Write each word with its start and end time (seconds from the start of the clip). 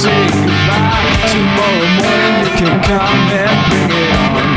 say 0.00 0.24
goodbye. 0.32 1.12
Tomorrow 1.28 1.88
morning 2.00 2.34
you 2.40 2.50
can 2.56 2.74
come 2.88 3.20
and 3.36 3.56
bring 3.68 3.92
it 4.00 4.10
on. 4.16 4.48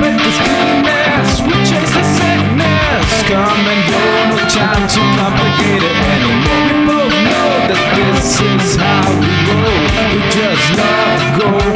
But 0.00 0.14
this 0.24 0.38
goodness, 0.40 1.30
we 1.44 1.52
chase 1.68 1.92
the 1.92 2.04
sickness. 2.16 3.08
Come 3.28 3.64
and 3.72 3.82
go, 3.92 4.00
no 4.32 4.38
time 4.48 4.84
to 4.88 5.00
complicate 5.20 5.82
it 5.84 5.96
anymore. 6.16 6.64
We 6.64 6.76
both 6.88 7.16
know 7.28 7.50
that 7.68 7.88
this 7.92 8.40
is 8.40 8.80
how 8.80 9.04
we 9.20 9.28
roll. 9.52 9.84
We 10.16 10.20
just 10.32 10.64
love 10.80 11.24
going. 11.36 11.69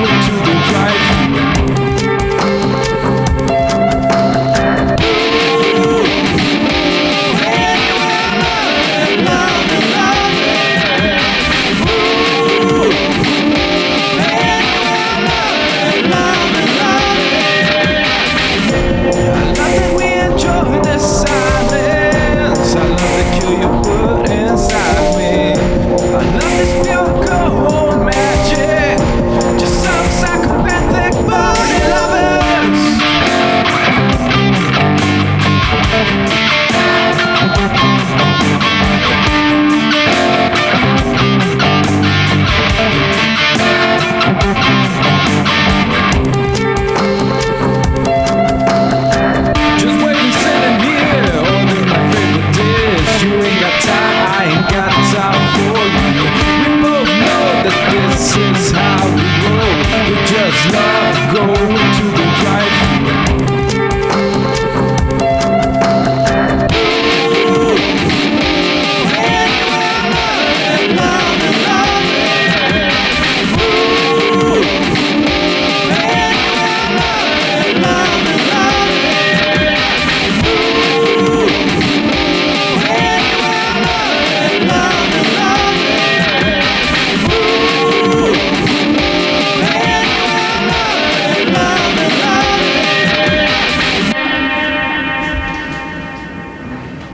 love 60.73 61.35
going 61.35 61.77
to 61.77 62.17
the 62.17 62.24